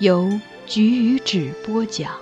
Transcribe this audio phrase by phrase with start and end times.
[0.00, 2.18] 由菊与纸播讲。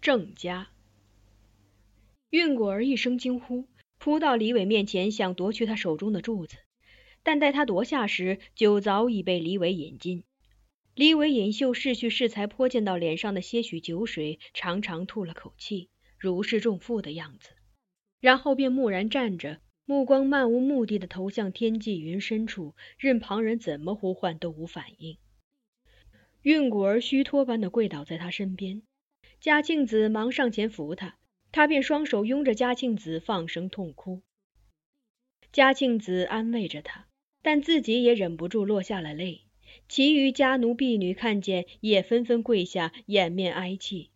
[0.00, 0.68] 郑家，
[2.30, 3.66] 运果儿一声惊呼，
[3.98, 6.58] 扑到李伟面前，想夺去他手中的柱子，
[7.22, 10.22] 但待他夺下时，酒早已被李伟饮尽。
[10.94, 15.88] 李伟饮袖拭去适才泼溅到脸上的些许酒水，长长吐了口气，
[16.18, 17.48] 如释重负的样子，
[18.20, 25.18] 然后便木然站着，目光漫无目的的投向天际云深处，任旁人怎么呼唤都无反应。
[26.42, 28.82] 运果儿虚脱般的跪倒在他身边。
[29.40, 31.18] 嘉庆子忙上前扶他，
[31.52, 34.22] 他便双手拥着嘉庆子放声痛哭。
[35.52, 37.06] 嘉庆子安慰着他，
[37.42, 39.42] 但自己也忍不住落下了泪。
[39.86, 44.10] 其余家奴婢女看见，也纷纷跪下，掩面哀泣。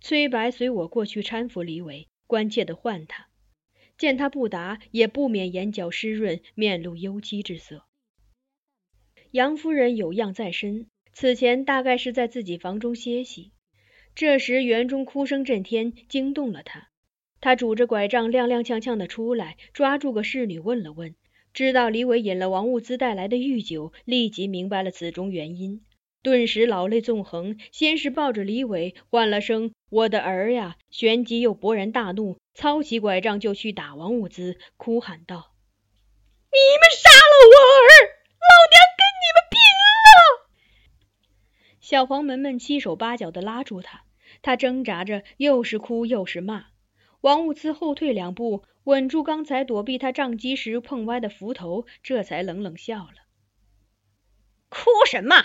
[0.00, 3.28] 崔白随我过去搀扶李伟，关切的唤他，
[3.98, 7.84] 见他不答，也不免眼角湿润，面露忧戚之色。
[9.30, 13.52] 杨夫人有恙在身，此前大概是在自己房中歇息。
[14.14, 16.88] 这时，园中哭声震天，惊动了他。
[17.40, 21.14] 他拄着拐杖，踉踉跄跄的出来，抓住个侍女问了问，
[21.54, 25.82] 知道李伟饮了王物资带来的御酒，立即明白了此中原因，
[26.22, 27.58] 顿时老泪纵横。
[27.70, 35.52] 先是抱着李伟，唤了声“我的儿呀”，旋即又勃然大怒，操起拐杖就去打王物资，哭喊道
[36.52, 37.90] ：“你们杀了我儿，
[38.40, 40.48] 老娘跟你们拼了！”
[41.80, 44.04] 小黄门们七手八脚的拉住他。
[44.40, 46.66] 他挣扎着，又是哭又是骂。
[47.20, 53.14] 王物资后退两步，稳住刚才躲避他杖击时碰歪的斧头，这才冷冷笑了
[54.68, 55.36] ：“哭什么？”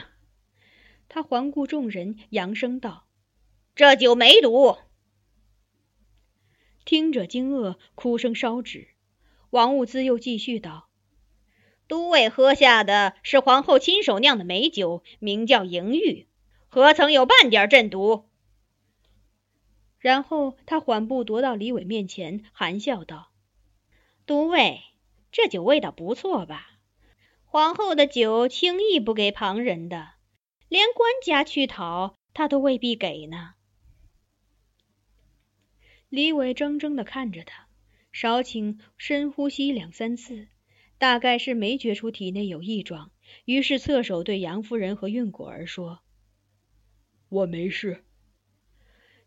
[1.17, 3.07] 他环顾众人，扬声道
[3.73, 4.77] ：“这酒没毒。”
[6.85, 8.89] 听者惊愕，哭声稍止。
[9.49, 10.89] 王物资又继续道
[11.89, 16.27] ：“都尉喝下的是皇后亲手酿的美酒，名叫莹玉，
[16.67, 18.25] 何曾有半点鸩毒？”
[19.97, 23.31] 然后他缓步踱到李伟面前，含笑道
[24.27, 24.83] ：“都尉，
[25.31, 26.77] 这酒味道不错吧？
[27.43, 30.09] 皇后的酒轻易不给旁人的，
[30.69, 33.53] 连官家去讨，他都未必给呢。”
[36.09, 37.67] 李伟怔怔的看着他，
[38.11, 40.47] 少顷深呼吸两三次，
[40.97, 43.11] 大概是没觉出体内有异状，
[43.43, 45.99] 于是侧手对杨夫人和运果儿说
[47.27, 48.05] ：“我没事。”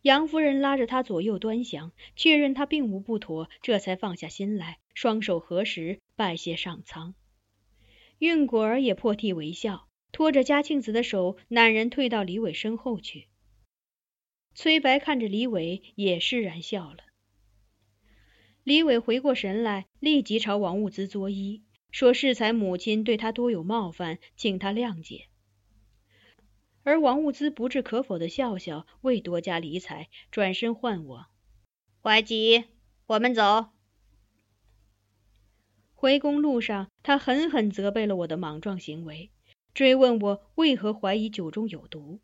[0.00, 7.14] 杨夫人拉着他左右端详，确认他并无不妥，这才放下心来，双手合十，拜谢上苍。
[8.18, 13.28] 运果儿也破涕为笑，拖着嘉庆子的手，赧然退到李伟身后去。
[14.54, 16.98] 崔白看着李伟，也释然笑了。
[18.64, 25.28] 李伟回过神来，立即朝王物资作揖，说适才母亲对他多有冒犯，请他谅解。
[26.82, 31.26] 而王物资不置可否的笑笑，未多加理睬，转身唤我
[32.02, 32.64] ：“怀吉，
[33.06, 33.66] 我们走。”
[35.94, 39.30] 回宫路上，他狠狠责备了我的莽撞行为，
[39.74, 42.20] 追问我为何怀疑酒中有毒。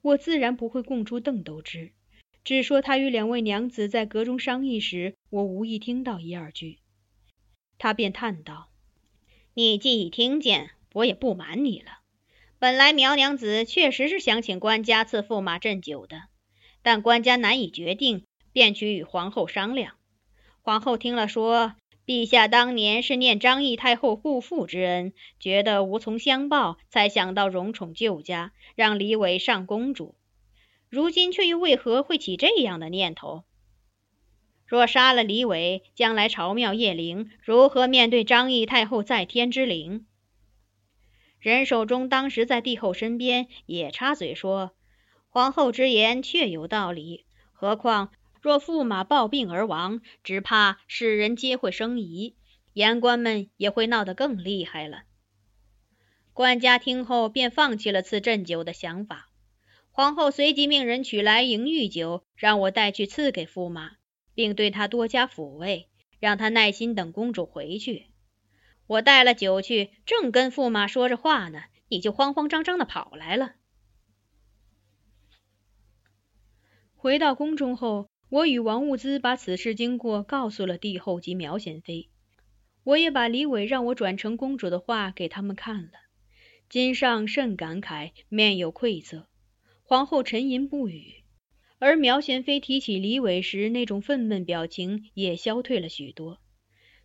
[0.00, 1.92] 我自然不会供出邓都知，
[2.42, 6.78] 只说他与两位娘子在阁中商议时，我无意听到一二句。
[7.78, 8.68] 他便叹道
[9.54, 12.00] ：“你既已听见，我也不瞒你了。
[12.58, 16.24] 本来苗娘子确实是想请官家赐驸马鸩酒的，
[16.82, 19.96] 但官家难以决定，便去与皇后商量。
[20.62, 21.74] 皇后听了说。”
[22.06, 30.14] 陛下当年是念张义太后护父之恩，觉得无从相报，才想到荣宠旧家，让李伟上公主。
[30.90, 33.44] 如今却又为何会起这样的念头？
[34.66, 40.06] 若杀了李伟，将来朝庙谒灵，如何面对张义太后在天之灵？
[41.40, 44.72] 任守忠当时在帝后身边，也插嘴说
[45.28, 48.10] ：“皇后之言确有道理，何况……”
[48.44, 52.36] 若驸马暴病而亡，只怕世人皆会生疑，
[52.74, 55.04] 言官们也会闹得更厉害了。
[56.34, 59.30] 官家听后便放弃了赐鸩酒的想法。
[59.90, 63.92] 皇后随即命人取来迎玉酒，让我带去赐给驸马，
[64.34, 65.88] 并对他多加抚慰，
[66.20, 68.10] 让他耐心等公主回去。
[68.86, 73.54] 我带了酒去，正跟驸马说着话呢，你就慌慌张张的跑来了。
[76.94, 78.10] 回到宫中后。
[78.34, 82.08] 我与王物资把此事经过告诉了帝后及苗贤妃，
[82.82, 85.92] 我也把李伟让我转呈公主的话给他们看了。
[86.68, 89.28] 金上甚感慨，面有愧色。
[89.84, 91.22] 皇后沉吟不语，
[91.78, 96.40] 而苗贤妃提起李伟时那种愤懑表情也消退了许多，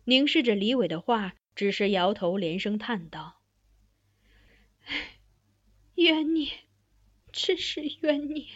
[0.02, 3.36] 凝视着李伟的话，只是摇头，连声叹道
[5.94, 6.48] ：“冤孽，
[7.30, 8.46] 真是冤孽。”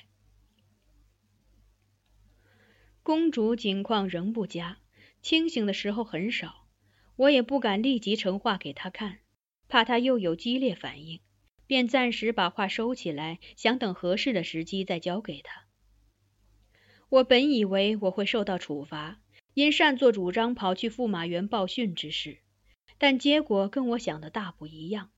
[3.04, 4.78] 公主景况仍不佳，
[5.20, 6.66] 清醒的时候很少，
[7.16, 9.18] 我也不敢立即呈话给她看，
[9.68, 11.20] 怕她又有激烈反应，
[11.66, 15.66] 便暂时把话收起来，想等合适的时机再交给她。
[17.10, 19.20] 我本以为我会受到处罚，
[19.52, 22.38] 因擅作主张跑去驸马园报讯之事，
[22.96, 25.10] 但结果跟我想的大不一样。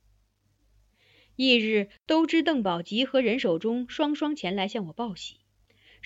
[1.37, 5.46] 翌日，都知邓宝吉和任守忠双双前来向我报喜。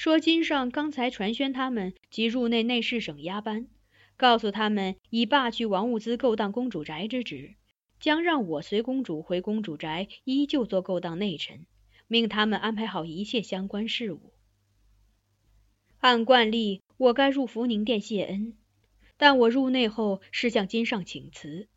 [0.00, 3.69] 说金上刚才传宣他们即入内内侍省押班，
[4.17, 7.56] 告诉他们已罢去王物资勾当公主宅之职，
[8.00, 11.67] 将让我随公主回公主宅，依旧做勾当内臣，
[12.08, 14.32] 命他们安排好一切相关事务。
[15.99, 18.56] 按惯例，我该入福宁殿谢恩，
[19.19, 21.69] 但我入内后是向金上请辞，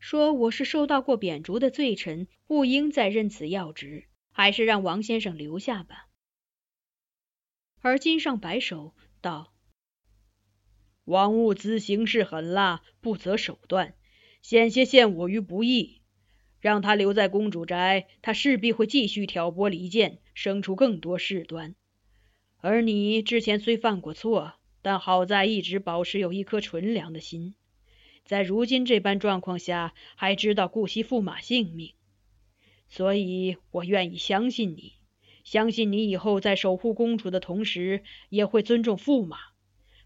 [0.00, 6.08] 说我是受到过贬逐的罪臣，不应再任此要职，还是让王先生留下吧。
[7.84, 9.52] 而金上摆手道
[11.04, 13.94] ：“王物资行事狠辣，不择手段，
[14.40, 16.00] 险些陷我于不义。
[16.60, 21.74] 让他留在公主宅，他势必会继续挑拨离间，生出更多事端。
[22.56, 27.54] 而你之前虽犯过错，但好在一直保持有一颗纯良的心，
[28.24, 31.92] 在如今这般状况下，还知道顾惜驸马性命，
[32.88, 34.94] 所以我愿意相信你。”
[35.44, 39.38] 相信你以后在守护公主的同时，也会尊重驸马，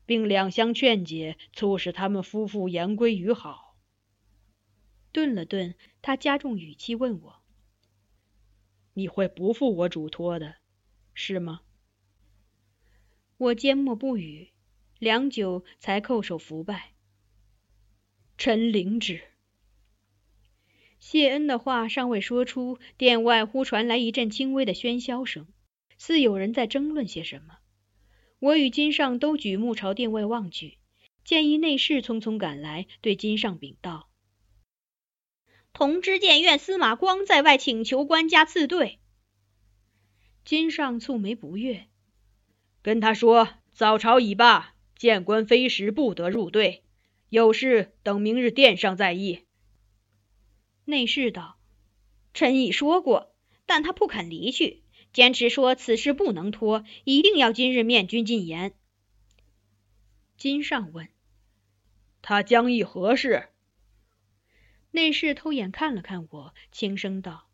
[0.04, 3.76] 并两相劝解，促使他们夫妇言归于好。
[5.12, 7.36] 顿了顿，他加重语气问我
[8.94, 10.56] ：“你会不负我嘱托的，
[11.14, 11.60] 是吗？”
[13.38, 14.50] 我缄默不语，
[14.98, 16.94] 良久才叩首伏拜
[18.36, 19.22] ：“臣领旨。”
[21.00, 25.46] 谢恩的话尚未说出，殿外忽传来一阵轻微的喧嚣声，
[25.96, 27.58] 似有人在争论些什么。
[28.40, 30.78] 我与金上都举目朝殿外望去，
[31.24, 34.08] 见一内侍匆匆赶来，对金上禀道
[35.72, 38.98] ：“同知谏院司马光在外请求官家赐对。”
[40.44, 41.86] 金上蹙眉不悦，
[42.82, 46.84] 跟他说：“早朝已罢，谏官非时不得入队，
[47.28, 49.40] 有事等明日殿上再议。”
[50.88, 51.58] 内侍道
[52.32, 53.34] ：“臣已说过，
[53.66, 58.72] 但他不肯离去，坚持说此事不能拖，一定要今日面君进言。”
[60.38, 61.08] 金上问
[62.22, 63.50] ：“他将议何事？”
[64.90, 67.46] 内侍偷眼看了看我，轻声道：“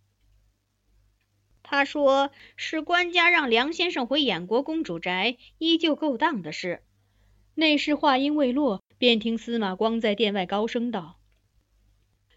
[1.64, 6.85] 他说是官家让梁先生回衍国公主宅依旧勾当的事，
[7.57, 11.19] 内侍话音未落，便听司马光在殿外高声道：“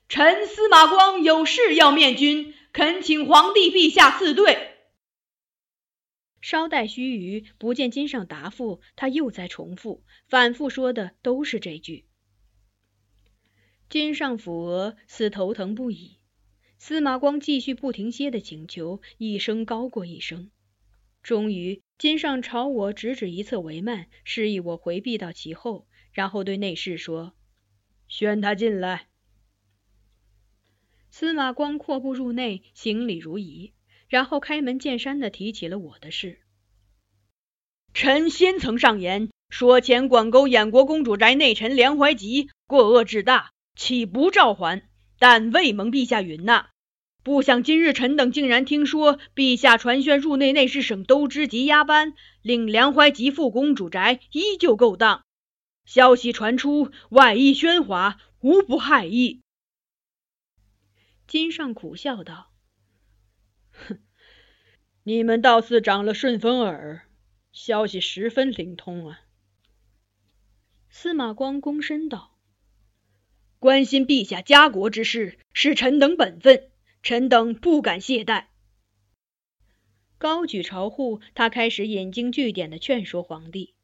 [0.10, 4.76] 臣司马光有事要面君，恳请皇帝陛下赐对。”
[6.40, 12.06] 稍待须臾，不见金上答复，他又在重复，反复说的都是这句。
[13.90, 16.20] 金上抚额，似头疼不已。
[16.78, 20.52] 司马光继续不停歇的请求，一声高过一声。
[21.22, 27.34] 终于，金上朝我指指一侧帷幔，示意我回避到其后，然后对内侍说
[28.08, 29.08] ：“宣他进来。”
[31.20, 33.74] 司马光阔步入内，行礼如仪。
[34.08, 36.42] 然后开门见山的提起了我的事。
[37.92, 44.84] 臣先曾上言，说前管沟燕国公主宅内臣梁怀吉过恶至大，岂不召还？
[45.18, 46.70] 但未蒙陛下允纳。
[47.24, 55.24] 不想今日臣等竟然听说，陛下传宣入内内侍省都知及押班，令梁怀吉赴公主宅，依旧勾当。
[55.84, 59.42] 消息传出，外溢喧哗，无不害意。
[61.28, 62.52] 金上苦笑道。
[63.72, 64.00] 哼，
[65.04, 67.02] 你们倒似长了顺风耳，
[67.52, 69.20] 消息十分灵通啊。
[70.90, 72.40] 司马光躬身道
[73.60, 76.72] ：“关心陛下家国之事，是臣等本分，
[77.04, 78.46] 臣等不敢懈怠。”
[80.18, 83.76] 高举朝户，他开始引经据典的劝说皇帝：“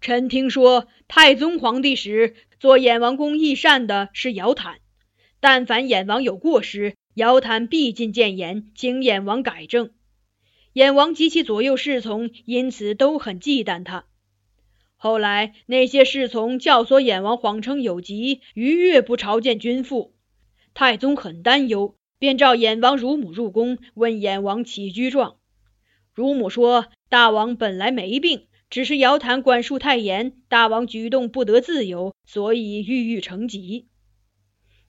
[0.00, 4.80] 臣听说太宗皇帝时，做衍王公义善的是姚坦，
[5.44, 9.90] 但凡衍王有过失。”姚坦必进谏言，请衍王改正。
[10.72, 14.06] 衍王及其左右侍从因此都很忌惮他。
[14.96, 20.14] 后来那些侍从教唆衍王谎称有疾，逾越不朝见君父。
[20.72, 25.36] 太宗很担忧，便召衍王乳母入宫，问衍王起居状。
[26.14, 33.88] 乳母说：“大王本来没病，只是姚坦管束太严，大王举动不得自由，所以郁郁成疾。”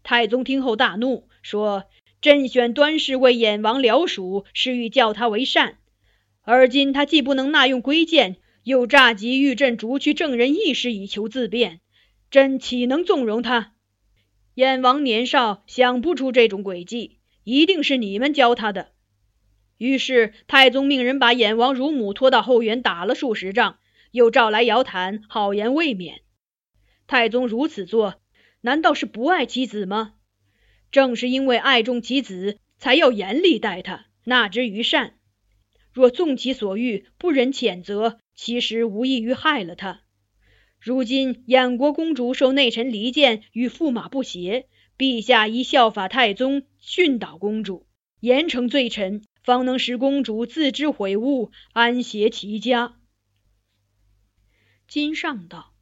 [0.06, 1.84] 太宗听后大怒，说。
[2.22, 5.78] 朕选端氏为燕王僚属，是欲教他为善。
[6.42, 11.82] 而今他既不能纳用规谏，又诈疾欲朕逐去正人义士以求自便，
[12.32, 13.74] 朕岂能纵容他？
[14.56, 18.88] 燕王年少，想不出这种诡计，一定是你们教他的。
[19.78, 23.78] 于是太宗命人把燕王乳母拖到后园打了数十仗，
[24.10, 26.22] 又召来姚坦，好言未免。
[27.06, 28.16] 太宗如此做，
[28.66, 30.16] 难道是不爱其子吗？
[30.90, 35.20] 正是因为爱重其子，才要严厉待他，纳之于善。
[35.94, 40.02] 若纵其所欲，不忍谴责，其实无异于害了他。
[40.80, 44.68] 如今燕国公主受内臣离间，与驸马不协，
[44.98, 47.86] 陛下宜效法太宗，训导公主，
[48.20, 52.98] 严惩罪臣，方能使公主自知悔悟，安歇其家。
[54.88, 55.76] 金上道：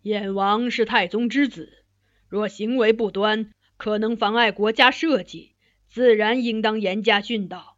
[0.00, 1.81] 燕王是太宗之子，
[2.32, 3.50] 若行为不端。
[3.76, 5.52] 可能妨碍国家社稷，
[5.86, 7.76] 自然应当严加训导。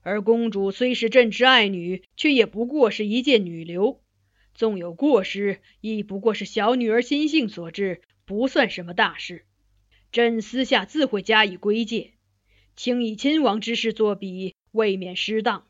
[0.00, 4.00] 而公主虽是朕之爱女，却也不过是一介女流，
[4.54, 9.44] 纵有过失，亦不过是小女儿心性所致，不算什么大事。
[10.10, 12.14] 朕私下自会加以归戒，
[12.74, 15.68] 请以亲王之事作比，未免失当。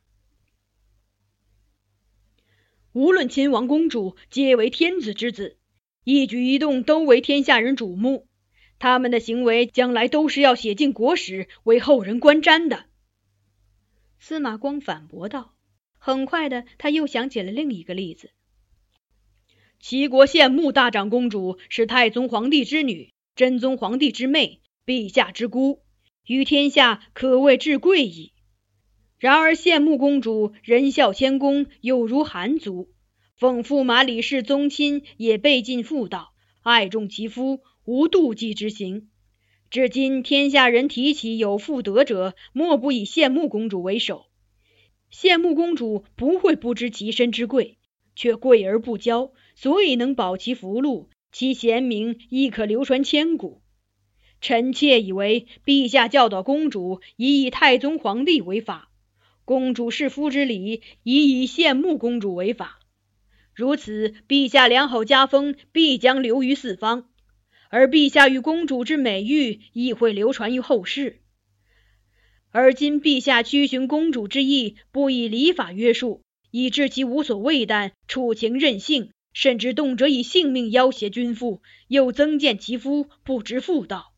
[2.92, 5.59] 无论亲王公主，皆为天子之子，
[6.04, 8.26] 一举一动都为天下人瞩目。
[8.78, 12.87] 他们的行为将来都是要写进国史，为后人观瞻的。
[14.19, 15.54] 司马光反驳道。
[16.02, 18.30] 很快的，他又想起了另一个例子：
[19.78, 25.83] 齐国献穆大长公主是太宗皇帝之女，真宗皇帝之妹，陛下之姑，
[26.25, 28.33] 于天下可谓至贵矣。
[29.19, 32.90] 然而献穆公主仁孝谦恭，有如寒族，
[33.41, 37.61] 奉驸马李氏宗亲，也备尽妇道，爱重其夫。
[37.87, 39.09] 无妒忌之行，
[39.71, 44.27] 至今天下人提起有妇德者，莫不以献穆公主为首。
[45.09, 47.79] 献穆公主不会不知其身之贵，
[48.15, 53.63] 却贵而不骄，所以能保其福禄，其贤名亦可流传千古。
[54.43, 58.91] 臣妾以为，陛下教导公主以以太宗皇帝为法，
[59.47, 62.80] 公主侍夫之礼以以献穆公主为法。
[63.54, 67.07] 如此，陛下良好家风必将流于四方。
[67.69, 71.21] 而陛下与公主之美誉亦会流传于后世。
[72.50, 84.14] 而今陛下屈循公主之意，不以礼法约束，以致其无所畏惮，处情任性，甚至动辄以性命要挟君父，又增见其夫不知妇道。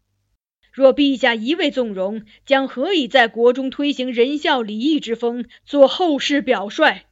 [0.72, 7.02] 若陛下一味纵容，将何以在国中推行仁孝礼义之风，做后世表率？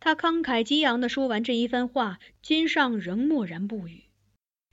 [0.00, 4.04] 他慷慨激昂地说完这一番话，金上仍默然不语。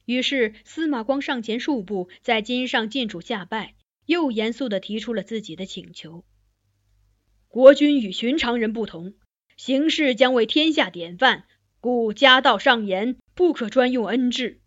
[0.06, 3.74] 于是司马光上前数步，在金上进主下拜，
[4.06, 6.24] 又严肃地提出了自己的请求：
[7.48, 9.16] 国君与寻常人不同，
[9.58, 11.46] 行事将为天下典范，
[11.80, 14.62] 故家道尚严，不可专用恩制。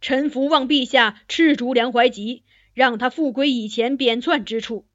[0.00, 2.42] 臣服望陛下斥逐梁怀吉，
[2.74, 4.86] 让他复归以前贬窜之处。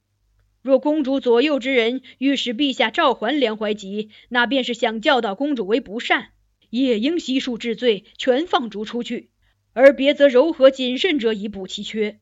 [0.65, 6.31] 若公主左右之人欲使陛下召还梁怀吉，那便是想教导公主为不善，
[6.71, 9.29] 也应悉数治罪，全放逐出去，
[9.73, 12.19] 而别则柔和谨慎者以补其缺。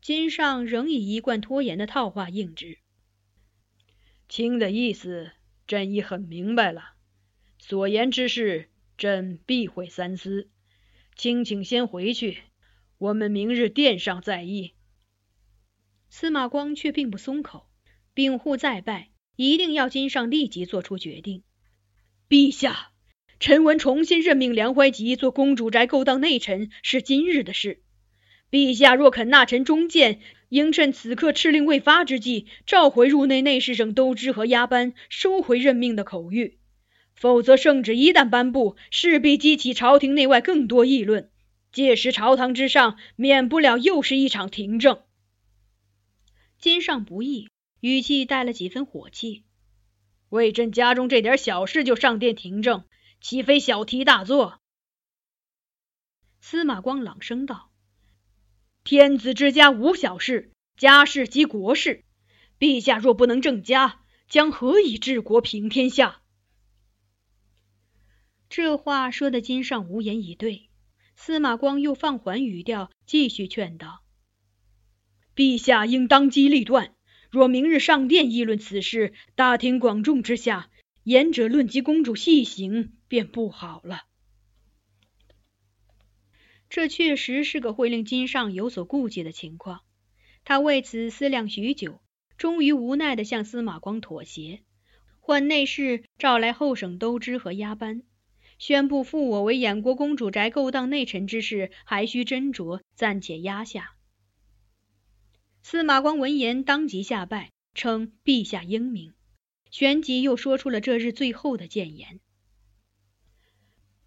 [0.00, 2.78] 金上仍以一贯拖延的套话应之
[4.28, 5.30] ：“卿的意思，
[5.68, 6.94] 朕已很明白了。
[7.60, 10.50] 所言之事，朕必会三思。
[11.14, 12.38] 卿请先回去，
[12.98, 14.72] 我们明日殿上再议。”
[16.16, 17.66] 司马光却并不松口，
[18.14, 21.42] 禀护再拜，一定要金上立即做出决定。
[22.28, 22.92] 陛下，
[23.40, 27.82] 臣闻重新任命梁怀吉做公主宅勾当内臣是今日的事。
[28.48, 36.52] 陛下若肯纳臣忠谏，应趁此刻敕令未发之际，召回入内内侍省都知和押班，收回任命的口谕。
[37.16, 41.28] 否则，圣旨一旦颁布，势必激起朝廷内外更多议论，
[41.72, 45.00] 届时朝堂之上免不了又是一场廷政。
[46.64, 49.44] 金上不义，语气带了几分火气。
[50.30, 52.86] 为朕家中这点小事就上殿听政，
[53.20, 54.62] 岂非小题大做？
[56.40, 57.70] 司马光朗声道
[58.82, 62.02] ：“天子之家无小事，家事即国事。
[62.58, 66.22] 陛下若不能正家，将何以治国平天下？”
[68.48, 70.70] 这话说的金上无言以对。
[71.14, 74.02] 司马光又放缓语调，继续劝道。
[75.34, 76.94] 陛下应当机立断，
[77.30, 80.70] 若明日上殿议论此事，大庭广众之下，
[81.02, 84.02] 言者论及公主细行，便不好了。
[86.68, 89.80] 这确实是个会令金上有所顾忌的情况。
[90.44, 92.00] 他为此思量许久，
[92.36, 94.60] 终于无奈地向司马光妥协，
[95.20, 98.02] 唤内侍召来后省都知和押班，
[98.58, 103.93] 宣布复我为衍国公主宅勾当内臣之事，还需斟酌，暂且压下。
[105.66, 109.14] 司马光闻言，当即下拜，称陛下英明。
[109.70, 112.20] 旋即又说出了这日最后的谏言：“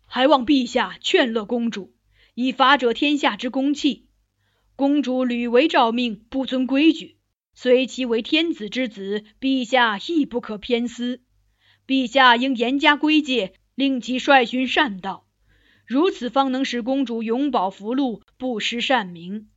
[0.06, 1.96] 还望陛下劝乐公主，
[2.36, 4.06] 以法者天下之公器。
[4.76, 7.18] 公主屡违诏命，不遵规矩，
[7.56, 11.24] 虽其为天子之子，陛下亦不可偏私。
[11.88, 15.26] 陛下应严加规戒，令其率循善道，
[15.88, 19.50] 如此方能使公主永保福禄，不失善名。”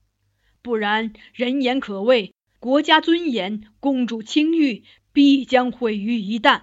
[0.62, 6.62] 不然，人言可畏，国家尊严、公主清誉必将毁于一旦。